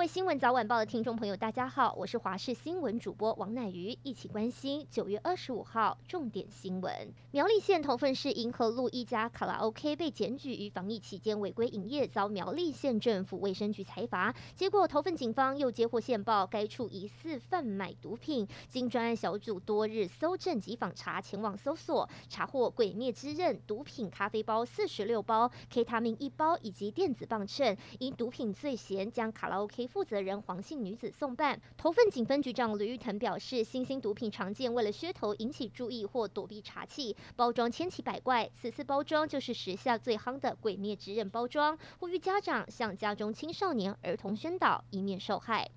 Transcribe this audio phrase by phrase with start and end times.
[0.00, 7.12] 为新闻早晚报的听众朋友，大家好，我是华视新闻主播王乃瑜，一起关心九月二十五号重点新闻。
[7.32, 14.34] 苗栗县头份市银河路一家卡拉 OK 被检举于防疫期间违规营业，遭苗栗县政府卫生局裁罚。
[14.56, 18.48] 结果头份警方又接获线报，该处疑似贩卖毒品。
[18.70, 29.89] 经专案小组多日搜证及访查，前往搜索，查获鬼灭之刃毒品咖啡包四十六包，K 他命一包以及电子磅秤，因毒品罪嫌将卡拉 OK。
[29.90, 31.60] 负责人黄姓女子送办。
[31.76, 38.48] 头份警分局长吕玉腾表示，新兴毒品常见为了噱头引起注意或躲避查缉，包装千奇百怪。
[38.54, 45.68] 此次包装就是时下最夯的“鬼灭之刃”包装，呼吁家长向家中青少年儿童宣导，以免受害。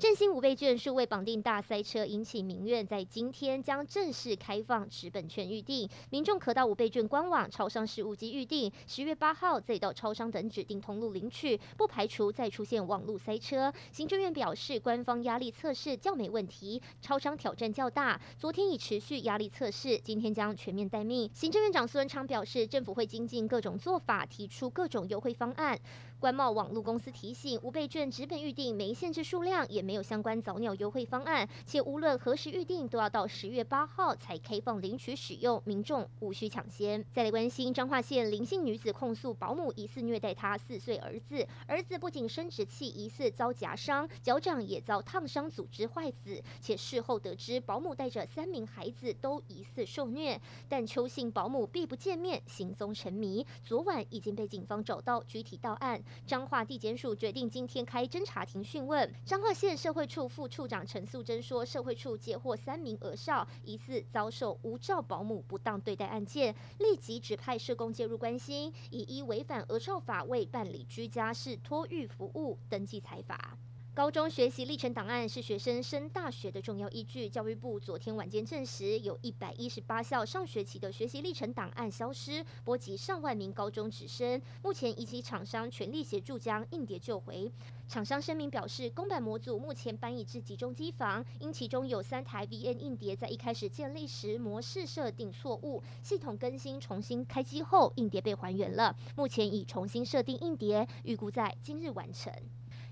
[0.00, 13.70] 振兴五倍券数位绑定大塞车引起民怨，在今天将正式开放纸本券预定，民众可到五倍券官网、超商事务机预订，十月八号再到超商等指定通路领取，不排除再出现网路塞车。
[13.92, 21.28] 行政院表示，官方压力测试较没问题，超商挑战较大，昨天已持续压力测试，今天将全面待命。
[21.34, 25.78] 行政院长苏文昌表示，政府会精进各种做法，提出各种优惠方案。
[26.18, 37.04] 官贸网路公司提醒，五倍券纸本预定没限制数量，也没有相关早鸟优惠方案，且无论何时预订，都要到十月八号才开放领取使用，民众无需抢先。
[37.12, 56.00] 再来关心彰化县林姓女子控诉保姆疑似虐待她四岁儿子，儿子不仅生殖器疑似遭夹伤，脚掌也遭烫伤，组织坏死，且事后得知保姆带着三名孩子都疑似受虐，但邱姓保姆避不见面，行踪成谜，昨晚已经被警方找到，具体到案。
[56.28, 59.00] 彰化地检署决定今天开侦查庭讯问。
[59.26, 73.56] 彰化县社会处副处长陈素贞说，社会处接获三名儿少疑似遭受无照保姆不当对待案件，立即指派社工介入关心，以依违反儿少法为办理居家式托育服务登记裁罚。
[74.00, 77.28] 高中学习历程档案是学生升大学的重要依据。
[77.28, 84.40] 教育部昨天晚间证实，有一百一十八校上学期的学习历程档案消失，波及上万名高中职生。
[84.62, 87.52] 目前，一级厂商全力协助将硬碟救回。
[87.86, 98.96] 厂商声明表示，公版模组目前搬移至集中机房，因其中有三台 VM 硬碟在一开始建立时模式设定错误，系统更新重新开机后，硬碟被还原了。
[99.14, 102.32] 目前已重新设定硬碟，预估在今日完成。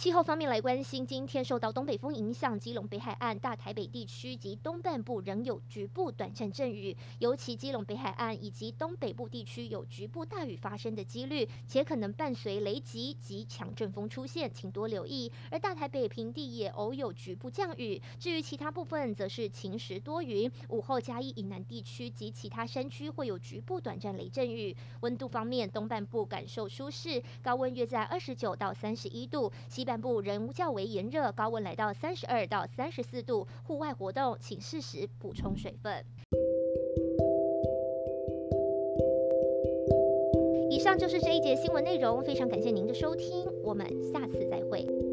[0.00, 15.30] 气候方面来关心，今天受到东北风影响，基隆北海岸、大台北地区及东半部仍有局部短暂阵雨，尤其基隆北海岸以及东北部地区有局部大雨发生的几率，且可能伴随雷击及强阵风出现，请多留意。
[15.50, 20.50] 而大台北平地也偶有局部降雨，至于其他部分则是晴时多云。
[20.70, 24.74] 午后嘉义以南地区及其他山区会有局部短暂雷阵雨。
[25.00, 33.44] 温度方面，东半部感受舒适，高温约在二十九到三十一度，西半部仍较为炎热，高温来到三十二到三十四度。
[33.64, 36.04] 户外活动请适时补充水分。
[40.70, 45.09] 以上就是这一节新闻内容，非常感谢您的收听，我们下次再会。